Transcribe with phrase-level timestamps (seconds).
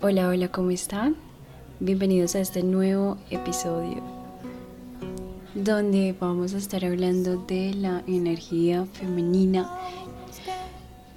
[0.00, 1.16] Hola, hola, ¿cómo están?
[1.80, 4.00] Bienvenidos a este nuevo episodio
[5.56, 9.68] donde vamos a estar hablando de la energía femenina.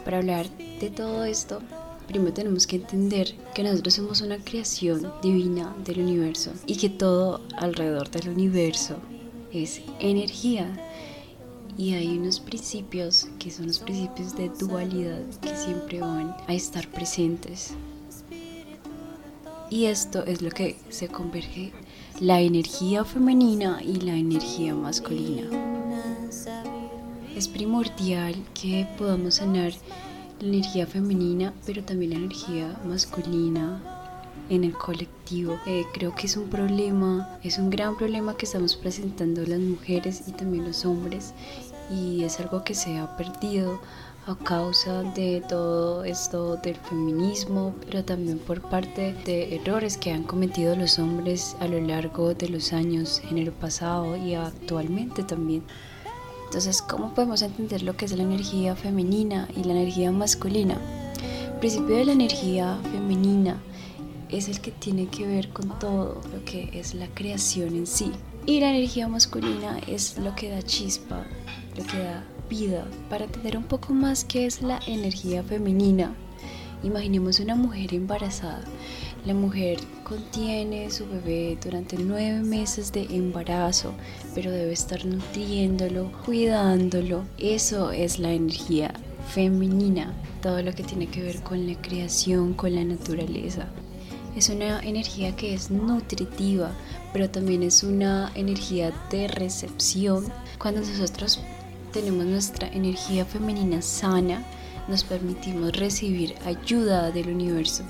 [0.03, 0.47] Para hablar
[0.79, 1.61] de todo esto,
[2.07, 7.39] primero tenemos que entender que nosotros somos una creación divina del universo y que todo
[7.57, 8.95] alrededor del universo
[9.53, 10.67] es energía.
[11.77, 16.87] Y hay unos principios que son los principios de dualidad que siempre van a estar
[16.87, 17.75] presentes.
[19.71, 21.71] Y esto es lo que se converge
[22.19, 25.47] la energía femenina y la energía masculina.
[27.37, 29.71] Es primordial que podamos sanar
[30.41, 33.81] la energía femenina, pero también la energía masculina
[34.49, 35.57] en el colectivo.
[35.65, 40.23] Eh, creo que es un problema, es un gran problema que estamos presentando las mujeres
[40.27, 41.33] y también los hombres
[41.91, 43.79] y es algo que se ha perdido
[44.27, 50.23] a causa de todo esto del feminismo, pero también por parte de errores que han
[50.23, 55.63] cometido los hombres a lo largo de los años en el pasado y actualmente también.
[56.45, 60.77] Entonces, ¿cómo podemos entender lo que es la energía femenina y la energía masculina?
[61.45, 63.61] El principio de la energía femenina
[64.29, 68.11] es el que tiene que ver con todo lo que es la creación en sí.
[68.45, 71.25] Y la energía masculina es lo que da chispa,
[71.75, 72.85] lo que da vida.
[73.09, 76.13] Para entender un poco más qué es la energía femenina,
[76.83, 78.63] imaginemos una mujer embarazada.
[79.25, 83.93] La mujer contiene su bebé durante nueve meses de embarazo,
[84.33, 87.23] pero debe estar nutriéndolo, cuidándolo.
[87.37, 88.93] Eso es la energía
[89.29, 93.67] femenina, todo lo que tiene que ver con la creación, con la naturaleza.
[94.35, 96.71] Es una energía que es nutritiva,
[97.13, 100.25] pero también es una energía de recepción.
[100.57, 101.41] Cuando nosotros
[101.91, 104.43] tenemos nuestra energía femenina sana,
[104.87, 107.83] nos permitimos recibir ayuda del universo,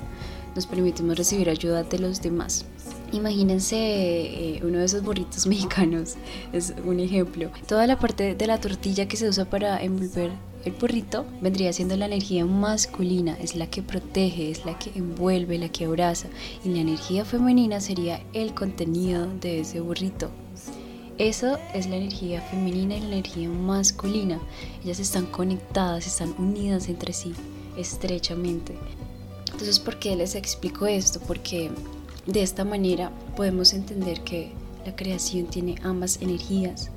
[0.55, 2.65] nos permitimos recibir ayuda de los demás.
[3.11, 6.15] Imagínense eh, uno de esos burritos mexicanos,
[6.53, 7.51] es un ejemplo.
[7.67, 10.31] Toda la parte de la tortilla que se usa para envolver
[10.63, 15.57] el burrito vendría siendo la energía masculina, es la que protege, es la que envuelve,
[15.57, 16.27] la que abraza.
[16.63, 20.29] Y la energía femenina sería el contenido de ese burrito.
[21.21, 24.39] Eso es la energía femenina y la energía masculina.
[24.83, 27.35] Ellas están conectadas, están unidas entre sí
[27.77, 28.75] estrechamente.
[29.51, 31.19] Entonces, ¿por qué les explico esto?
[31.19, 31.69] Porque
[32.25, 34.51] de esta manera podemos entender que
[34.83, 36.89] la creación tiene ambas energías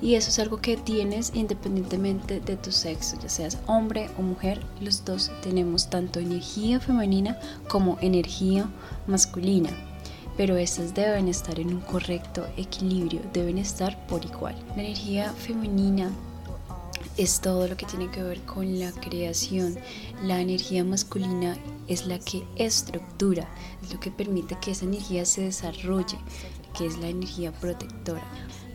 [0.00, 4.64] y eso es algo que tienes independientemente de tu sexo, ya seas hombre o mujer,
[4.80, 7.38] los dos tenemos tanto energía femenina
[7.68, 8.70] como energía
[9.06, 9.68] masculina,
[10.36, 14.54] pero estas deben estar en un correcto equilibrio, deben estar por igual.
[14.76, 16.10] La energía femenina
[17.16, 19.76] es todo lo que tiene que ver con la creación.
[20.24, 21.56] La energía masculina
[21.86, 23.48] es la que estructura,
[23.82, 26.18] es lo que permite que esa energía se desarrolle,
[26.76, 28.24] que es la energía protectora.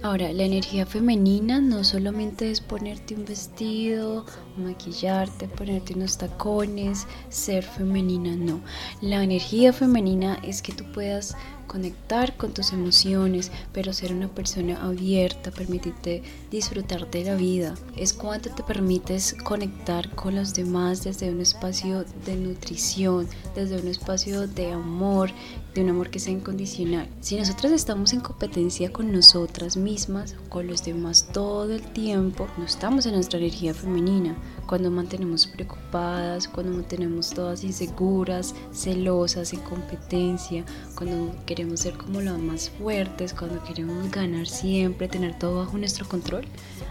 [0.03, 4.25] Ahora, la energía femenina no solamente es ponerte un vestido,
[4.55, 8.61] maquillarte, ponerte unos tacones, ser femenina, no.
[9.01, 11.35] La energía femenina es que tú puedas
[11.67, 17.75] conectar con tus emociones, pero ser una persona abierta, permitirte disfrutar de la vida.
[17.95, 23.87] Es cuando te permites conectar con los demás desde un espacio de nutrición, desde un
[23.87, 25.31] espacio de amor,
[25.75, 27.09] de un amor que sea incondicional.
[27.19, 32.65] Si nosotras estamos en competencia con nosotras mismas, con los demás todo el tiempo, no
[32.65, 34.35] estamos en nuestra energía femenina
[34.67, 42.37] cuando mantenemos preocupadas, cuando mantenemos todas inseguras, celosas, en competencia, cuando queremos ser como las
[42.37, 46.43] más fuertes, cuando queremos ganar siempre, tener todo bajo nuestro control,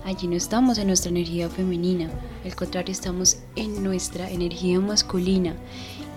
[0.06, 2.08] allí no estamos en nuestra energía femenina,
[2.46, 5.54] al contrario estamos en nuestra energía masculina.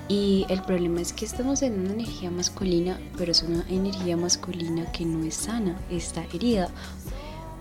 [0.10, 4.92] Y el problema es que estamos en una energía masculina, pero es una energía masculina
[4.92, 6.70] que no es sana, está herida.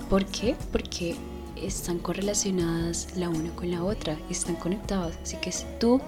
[0.09, 0.57] ¿Por qué?
[0.73, 1.15] Porque
[1.57, 5.19] están correlacionadas la una con la otra, están conectadas.
[5.23, 6.01] Así que si tú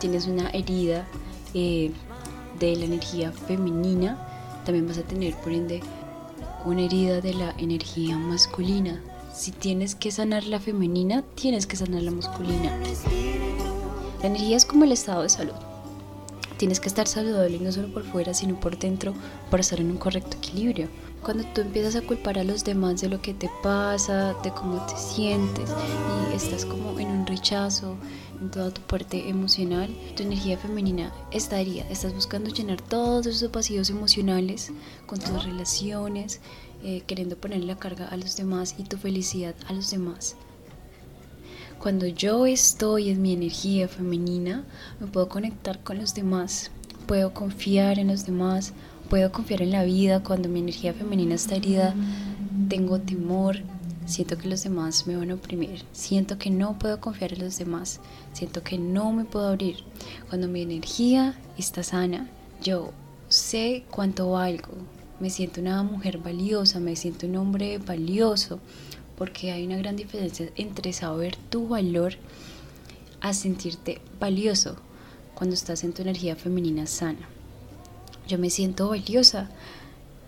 [0.00, 1.06] tienes una herida
[1.54, 1.92] eh,
[2.58, 4.18] de la energía femenina,
[4.64, 5.80] también vas a tener por ende
[6.64, 9.00] una herida de la energía masculina.
[9.32, 12.76] Si tienes que sanar la femenina, tienes que sanar la masculina.
[14.20, 15.54] La energía es como el estado de salud.
[16.56, 19.14] Tienes que estar saludable no solo por fuera, sino por dentro
[19.50, 20.88] para estar en un correcto equilibrio
[21.26, 24.86] cuando tú empiezas a culpar a los demás de lo que te pasa, de cómo
[24.86, 25.68] te sientes
[26.32, 27.96] y estás como en un rechazo
[28.40, 33.90] en toda tu parte emocional, tu energía femenina estaría, estás buscando llenar todos esos vacíos
[33.90, 34.70] emocionales
[35.06, 36.40] con tus relaciones,
[36.84, 40.36] eh, queriendo poner la carga a los demás y tu felicidad a los demás.
[41.78, 44.64] Cuando yo estoy en mi energía femenina,
[44.98, 46.70] me puedo conectar con los demás,
[47.06, 48.72] puedo confiar en los demás,
[49.08, 50.22] puedo confiar en la vida.
[50.22, 51.94] Cuando mi energía femenina está herida,
[52.68, 53.58] tengo temor,
[54.06, 57.58] siento que los demás me van a oprimir, siento que no puedo confiar en los
[57.58, 58.00] demás,
[58.32, 59.76] siento que no me puedo abrir.
[60.28, 62.28] Cuando mi energía está sana,
[62.62, 62.92] yo
[63.28, 64.72] sé cuánto valgo,
[65.20, 68.60] me siento una mujer valiosa, me siento un hombre valioso,
[69.16, 72.14] porque hay una gran diferencia entre saber tu valor
[73.20, 74.76] a sentirte valioso
[75.34, 77.28] cuando estás en tu energía femenina sana.
[78.28, 79.48] Yo me siento valiosa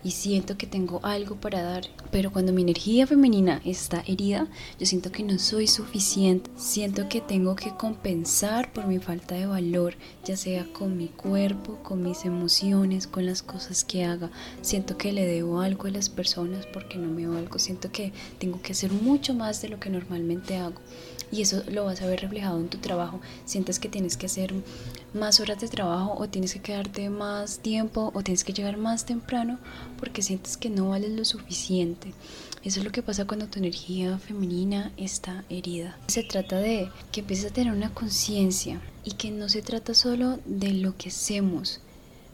[0.03, 1.83] y siento que tengo algo para dar.
[2.11, 4.47] Pero cuando mi energía femenina está herida,
[4.79, 6.49] yo siento que no soy suficiente.
[6.55, 11.77] Siento que tengo que compensar por mi falta de valor, ya sea con mi cuerpo,
[11.83, 14.31] con mis emociones, con las cosas que haga.
[14.61, 17.59] Siento que le debo algo a las personas porque no me valgo.
[17.59, 20.81] Siento que tengo que hacer mucho más de lo que normalmente hago.
[21.31, 23.21] Y eso lo vas a ver reflejado en tu trabajo.
[23.45, 24.53] Sientes que tienes que hacer
[25.13, 29.05] más horas de trabajo o tienes que quedarte más tiempo o tienes que llegar más
[29.05, 29.59] temprano
[29.99, 32.13] porque sientes que no vales lo suficiente.
[32.63, 35.97] Eso es lo que pasa cuando tu energía femenina está herida.
[36.07, 40.39] Se trata de que empieces a tener una conciencia y que no se trata solo
[40.45, 41.79] de lo que hacemos,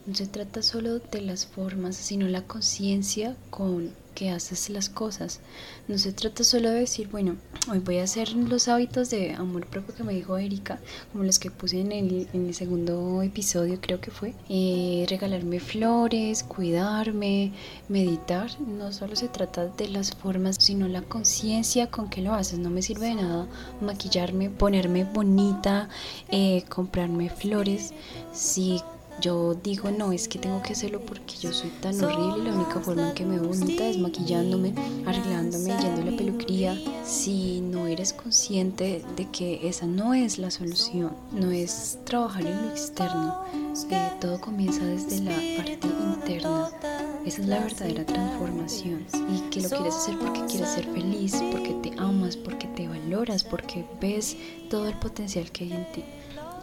[0.06, 5.42] no se trata solo de las formas, sino la conciencia con que haces las cosas.
[5.88, 7.36] No se trata solo de decir, bueno,
[7.70, 10.80] hoy voy a hacer los hábitos de amor propio que me dijo Erika,
[11.12, 14.34] como los que puse en el, en el segundo episodio, creo que fue.
[14.50, 17.52] Eh, regalarme flores, cuidarme,
[17.90, 18.50] meditar.
[18.62, 22.58] No solo se trata de las formas, sino la conciencia con que lo haces.
[22.58, 23.48] No me sirve de nada
[23.82, 25.90] maquillarme, ponerme bonita,
[26.30, 27.94] eh, comprarme flores.
[28.34, 28.82] Si
[29.22, 32.56] yo digo, no, es que tengo que hacerlo porque yo soy tan horrible y la
[32.56, 34.74] única forma en que me veo bonita es maquillándome,
[35.06, 36.78] arreglándome, yendo a la peluquería.
[37.04, 42.66] Si no eres consciente de que esa no es la solución, no es trabajar en
[42.66, 43.44] lo externo,
[43.90, 46.70] eh, todo comienza desde la parte interna.
[47.26, 51.74] Esa es la verdadera transformación y que lo quieres hacer porque quieres ser feliz, porque
[51.82, 54.38] te amas, porque te valoras, porque ves
[54.70, 56.04] todo el potencial que hay en ti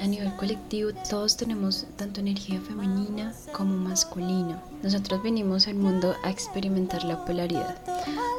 [0.00, 4.62] a nivel colectivo todos tenemos tanto energía femenina como masculina.
[4.82, 7.76] Nosotros venimos al mundo a experimentar la polaridad.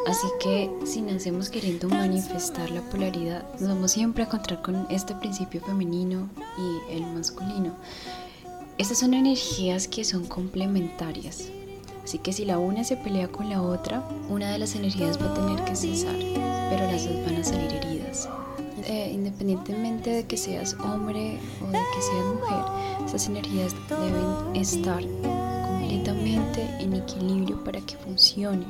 [0.08, 5.16] Así que si nacemos queriendo manifestar la polaridad, nos vamos siempre a encontrar con este
[5.16, 7.74] principio femenino y el masculino.
[8.78, 11.50] Estas son energías que son complementarias.
[12.04, 15.32] Así que si la una se pelea con la otra, una de las energías va
[15.32, 16.16] a tener que cesar,
[16.70, 18.28] pero las dos van a salir heridas.
[18.86, 25.02] Eh, independientemente de que seas hombre o de que seas mujer, esas energías deben estar
[25.68, 28.66] completamente en equilibrio para que funcione.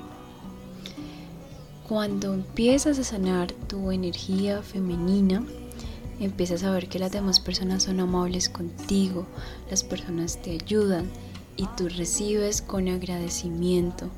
[1.87, 5.43] Cuando empiezas a sanar tu energía femenina,
[6.19, 9.25] empiezas a ver que las demás personas son amables contigo,
[9.71, 11.09] las personas te ayudan
[11.57, 14.11] y tú recibes con agradecimiento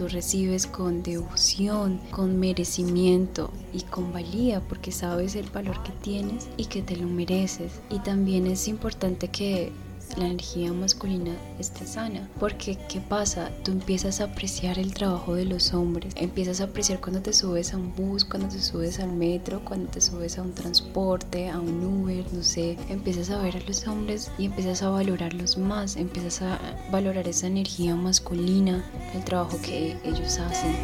[0.00, 6.48] tú recibes con devoción, con merecimiento y con valía porque sabes el valor que tienes
[6.56, 7.82] y que te lo mereces.
[7.90, 9.72] Y también es importante que
[10.16, 12.28] la energía masculina esté sana.
[12.38, 13.50] Porque, ¿qué pasa?
[13.64, 16.12] Tú empiezas a apreciar el trabajo de los hombres.
[16.16, 19.90] Empiezas a apreciar cuando te subes a un bus, cuando te subes al metro, cuando
[19.90, 22.76] te subes a un transporte, a un Uber, no sé.
[22.88, 25.96] Empiezas a ver a los hombres y empiezas a valorarlos más.
[25.96, 26.58] Empiezas a
[26.90, 30.74] valorar esa energía masculina, el trabajo que ellos hacen.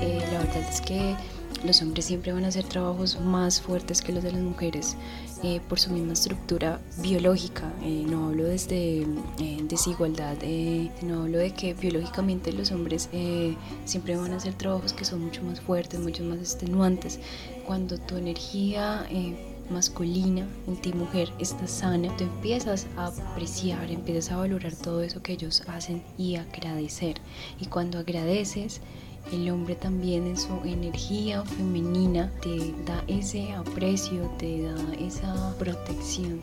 [0.00, 1.16] Eh, la verdad es que
[1.64, 4.96] los hombres siempre van a hacer trabajos más fuertes que los de las mujeres
[5.42, 7.72] eh, por su misma estructura biológica.
[7.82, 9.02] Eh, no hablo desde
[9.38, 10.36] eh, desigualdad,
[11.02, 13.08] no hablo de que biológicamente los hombres
[13.84, 17.20] siempre van a hacer trabajos que son mucho más fuertes, mucho más extenuantes.
[17.66, 19.06] Cuando tu energía
[19.70, 25.22] masculina en ti mujer está sana, tú empiezas a apreciar, empiezas a valorar todo eso
[25.22, 27.16] que ellos hacen y agradecer.
[27.60, 28.80] Y cuando agradeces,
[29.32, 36.40] el hombre también en su energía femenina te da ese aprecio, te da esa protección.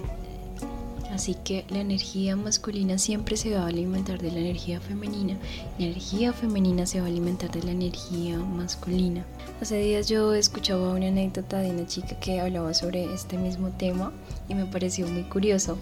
[1.13, 5.37] Así que la energía masculina siempre se va a alimentar de la energía femenina,
[5.77, 9.23] la energía femenina se va a alimentar de la energía masculina.
[9.61, 14.11] Hace días yo escuchaba una anécdota de una chica que hablaba sobre este mismo tema
[14.49, 15.77] y me pareció muy curioso.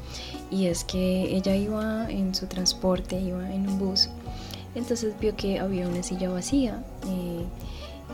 [0.52, 4.10] Y es que ella iba en su transporte, iba en un bus
[4.76, 6.84] entonces vio que había una silla vacía.
[7.08, 7.46] Eh,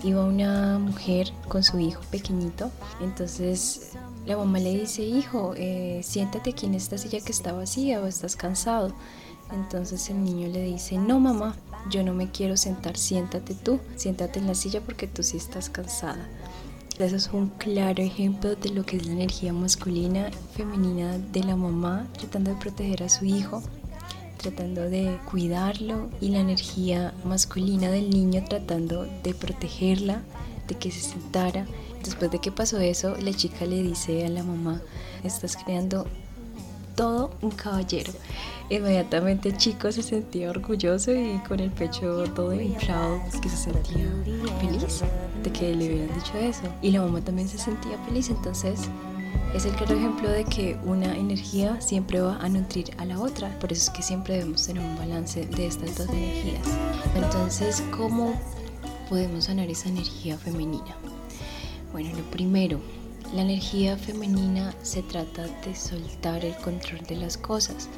[0.04, 2.72] iba una mujer con su hijo pequeñito.
[3.02, 3.94] Entonces
[4.26, 8.08] la mamá le dice, hijo, eh, siéntate aquí en esta silla que está vacía o
[8.08, 8.94] estás cansado.
[9.52, 11.56] Entonces el niño le dice, no mamá,
[11.90, 15.70] yo no me quiero sentar, siéntate tú, siéntate en la silla porque tú sí estás
[15.70, 16.28] cansada.
[17.00, 21.56] Eso es un claro ejemplo de lo que es la energía masculina, femenina de la
[21.56, 23.62] mamá tratando de proteger a su hijo
[24.38, 30.22] tratando de cuidarlo y la energía masculina del niño tratando de protegerla,
[30.68, 31.66] de que se sentara.
[32.04, 34.82] Después de que pasó eso, la chica le dice a la mamá,
[35.24, 36.08] estás creando
[36.96, 38.12] todo un caballero.
[38.70, 44.08] Inmediatamente el chico se sentía orgulloso y con el pecho todo inflado, que se sentía
[44.60, 45.04] feliz
[45.44, 46.64] de que le hubieran dicho eso.
[46.82, 48.90] Y la mamá también se sentía feliz, entonces
[49.54, 53.58] es el claro ejemplo de que una energía siempre va a nutrir a la otra.
[53.60, 56.68] Por eso es que siempre debemos tener un balance de estas dos energías.
[57.16, 58.34] Entonces, ¿cómo
[59.10, 60.96] podemos sanar esa energía femenina?
[61.92, 62.80] Bueno, lo primero,
[63.34, 67.90] la energía femenina se trata de soltar el control de las cosas.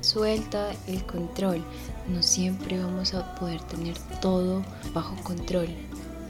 [0.00, 1.64] Suelta el control.
[2.08, 4.62] No siempre vamos a poder tener todo
[4.92, 5.68] bajo control.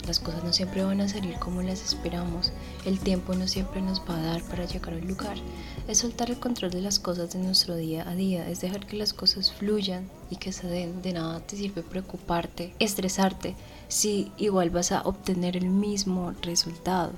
[0.07, 2.51] Las cosas no siempre van a salir como las esperamos.
[2.85, 5.37] El tiempo no siempre nos va a dar para llegar al lugar.
[5.87, 8.47] Es soltar el control de las cosas de nuestro día a día.
[8.47, 11.01] Es dejar que las cosas fluyan y que se den.
[11.01, 13.55] De nada te sirve preocuparte, estresarte,
[13.87, 17.11] si igual vas a obtener el mismo resultado.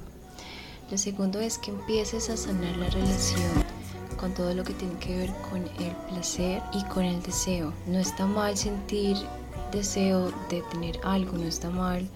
[0.89, 3.65] Lo segundo es que empieces a sanar la relación
[4.17, 7.73] con todo lo que tiene que ver con el placer y con el deseo.
[7.85, 9.17] No está mal sentir
[9.73, 12.07] deseo de tener algo, no está mal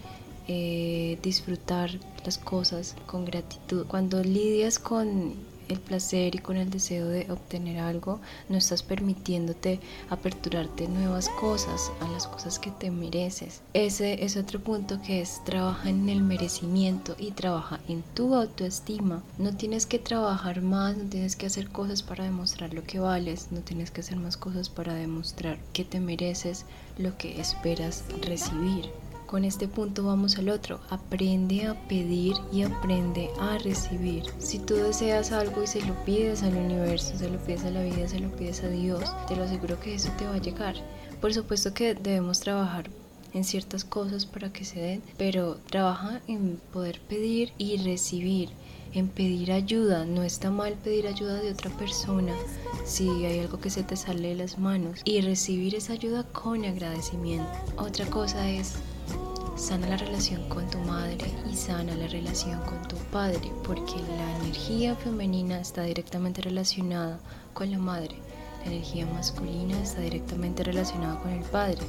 [0.48, 1.91] eh, disfrutar
[2.25, 3.86] las cosas con gratitud.
[3.88, 5.36] Cuando lidias con
[5.71, 8.19] el placer y con el deseo de obtener algo,
[8.50, 9.79] no estás permitiéndote
[10.10, 13.62] aperturarte nuevas cosas, a las cosas que te mereces.
[13.74, 19.24] Ese es otro punto que es trabaja en el merecimiento y trabaja en tu autoestima.
[19.38, 23.48] No tienes que trabajar más, no tienes que hacer cosas para demostrar lo que vales,
[23.51, 26.65] no tienes que hacer más cosas para demostrar que te mereces
[26.98, 28.89] lo que esperas recibir.
[29.31, 30.81] Con este punto vamos al otro.
[30.89, 34.25] Aprende a pedir y aprende a recibir.
[34.39, 37.81] Si tú deseas algo y se lo pides al universo, se lo pides a la
[37.81, 40.75] vida, se lo pides a Dios, te lo aseguro que eso te va a llegar.
[41.21, 42.89] Por supuesto que debemos trabajar
[43.33, 48.50] en ciertas cosas para que se den, pero trabaja en poder pedir y recibir,
[48.91, 50.03] en pedir ayuda.
[50.03, 52.35] No está mal pedir ayuda de otra persona
[52.83, 56.65] si hay algo que se te sale de las manos y recibir esa ayuda con
[56.65, 57.50] agradecimiento.
[57.77, 58.73] Otra cosa es
[59.55, 64.38] sana la relación con tu madre y sana la relación con tu padre, porque la
[64.38, 67.20] energía femenina está directamente relacionada
[67.53, 68.15] con la madre,
[68.63, 71.79] la energía masculina está directamente relacionada con el padre.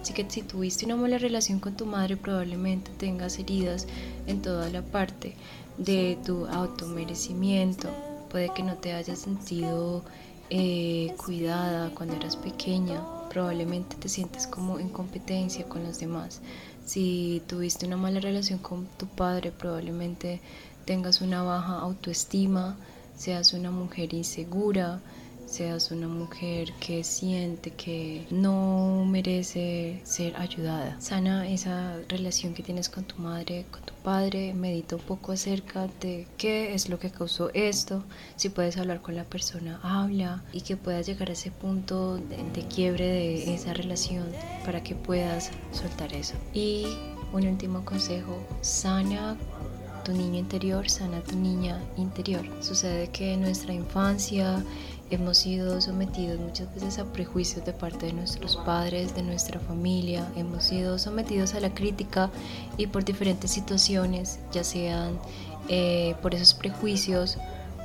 [0.00, 3.86] Así que si tuviste una mala relación con tu madre, probablemente tengas heridas
[4.26, 5.34] en toda la parte
[5.78, 7.88] de tu automerecimiento.
[8.30, 10.02] Puede que no te hayas sentido
[10.50, 16.42] eh, cuidada cuando eras pequeña, probablemente te sientes como en competencia con los demás.
[16.84, 20.40] Si tuviste una mala relación con tu padre, probablemente
[20.84, 22.76] tengas una baja autoestima,
[23.16, 25.00] seas una mujer insegura,
[25.46, 31.00] seas una mujer que siente que no merece ser ayudada.
[31.00, 35.88] Sana esa relación que tienes con tu madre, con tu padre, medita un poco acerca
[36.00, 38.04] de qué es lo que causó esto,
[38.36, 42.66] si puedes hablar con la persona, habla y que puedas llegar a ese punto de,
[42.68, 44.26] quiebre de esa relación
[44.64, 46.34] para que puedas soltar eso.
[46.52, 46.86] Y
[47.32, 49.36] un último consejo, sana
[50.04, 52.44] tu niño interior, sana tu niña interior.
[52.60, 54.62] Sucede que en nuestra infancia
[55.10, 60.30] hemos sido sometidos muchas veces a prejuicios de parte de nuestros padres, de nuestra familia,
[60.36, 62.30] hemos sido sometidos a la crítica
[62.76, 65.18] y por diferentes situaciones, ya sean
[65.68, 67.38] eh, por esos prejuicios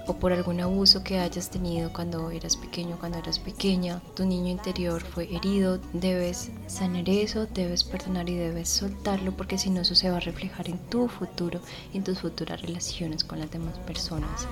[0.08, 4.50] o por algún abuso que hayas tenido cuando eras pequeño, cuando eras pequeña, tu niño
[4.50, 9.94] interior fue herido, debes sanar eso, debes perdonar y debes soltarlo porque si no eso
[9.94, 11.60] se va a reflejar en tu futuro
[11.94, 14.48] en tus futuras relaciones con las demás personas.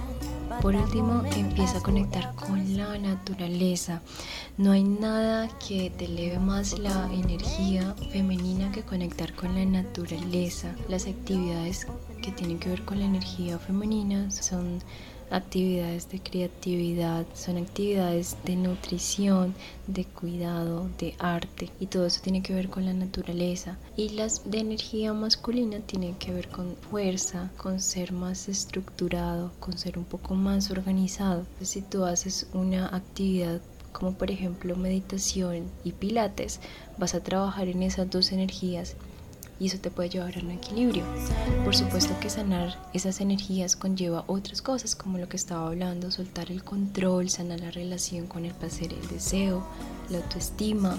[0.61, 4.01] Por último, empieza a conectar con la naturaleza.
[4.57, 10.75] No hay nada que te eleve más la energía femenina que conectar con la naturaleza.
[10.89, 11.85] Las actividades
[12.23, 14.81] que tienen que ver con la energía femenina son
[15.29, 19.53] actividades de creatividad, son actividades de nutrición,
[19.87, 23.77] de cuidado, de arte y todo eso tiene que ver con la naturaleza.
[23.95, 29.77] Y las de energía masculina tienen que ver con fuerza, con ser más estructurado, con
[29.77, 31.45] ser un poco más organizado.
[31.61, 36.59] Si tú haces una actividad como por ejemplo meditación y pilates,
[36.99, 38.95] vas a trabajar en esas dos energías
[39.59, 41.03] y eso te puede llevar a un equilibrio.
[41.63, 46.51] Por supuesto que sanar esas energías conlleva otras cosas como lo que estaba hablando, soltar
[46.51, 49.65] el control, sanar la relación con el placer, el deseo,
[50.09, 50.97] la autoestima,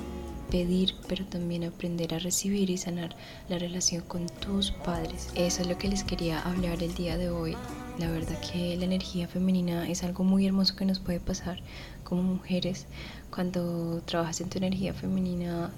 [0.50, 3.14] pedir, pero también aprender a recibir y sanar
[3.48, 5.28] la relación con tus padres.
[5.34, 7.56] Eso es lo que les quería hablar el día de hoy.
[7.98, 11.60] La verdad que la energía femenina es algo muy hermoso que nos puede pasar
[12.04, 12.86] como mujeres,
[13.30, 15.70] cuando trabajas en tu energía femenina,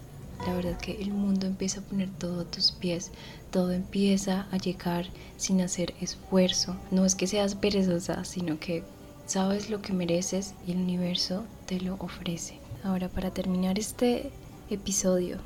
[0.46, 3.10] la verdad que el mundo empieza a poner todo a tus pies,
[3.50, 5.06] todo empieza a llegar
[5.36, 6.76] sin hacer esfuerzo.
[6.90, 8.84] No es que seas perezosa, sino que
[9.26, 12.58] sabes lo que mereces y el universo te lo ofrece.
[12.82, 14.30] Ahora para terminar este
[14.70, 15.38] episodio,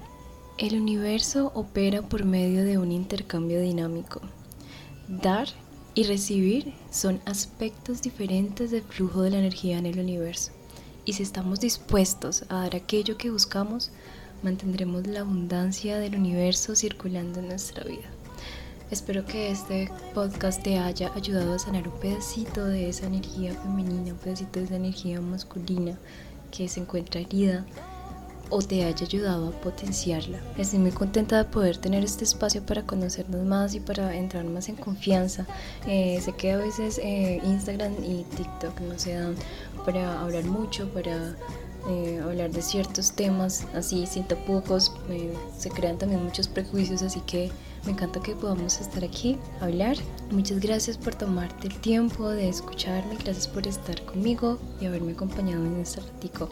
[0.57, 4.21] el universo opera por medio de un intercambio dinámico.
[5.09, 5.49] Dar
[5.95, 10.53] y recibir son aspectos diferentes del flujo de la energía en el universo.
[11.05, 13.91] Y si estamos dispuestos a dar aquello que buscamos,
[14.45, 18.11] mantendremos la abundancia del universo circulando en nuestra vida.
[18.91, 24.13] Espero que este podcast te haya ayudado a sanar un pedacito de esa energía femenina,
[24.13, 25.99] un pedacito de esa energía masculina
[26.51, 27.65] que se encuentra herida
[28.51, 30.39] o te haya ayudado a potenciarla.
[30.59, 34.69] Estoy muy contenta de poder tener este espacio para conocernos más y para entrar más
[34.69, 35.47] en confianza.
[35.87, 39.35] Eh, sé que a veces eh, Instagram y TikTok no se dan
[39.87, 41.35] para hablar mucho, para
[41.89, 47.21] eh, hablar de ciertos temas así sin tapujos, eh, se crean también muchos prejuicios, así
[47.21, 47.51] que
[47.85, 49.97] me encanta que podamos estar aquí, hablar.
[50.31, 55.65] Muchas gracias por tomarte el tiempo de escucharme, gracias por estar conmigo y haberme acompañado
[55.65, 56.49] en este ratico.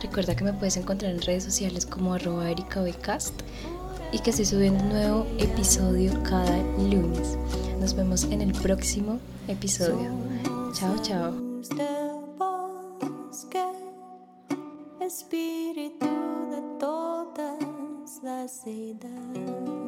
[0.00, 4.90] Recuerda que me puedes encontrar en redes sociales como arroba y que estoy subiendo un
[4.90, 7.36] nuevo episodio cada lunes.
[7.80, 9.18] Nos vemos en el próximo
[9.48, 10.10] episodio.
[10.74, 11.34] Chao, chao.
[15.14, 16.06] espírito
[16.50, 19.83] de todas as edades.